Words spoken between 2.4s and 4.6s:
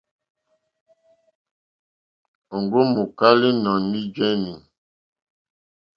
Òŋɡó mòkálá ínɔ̀ní jéní.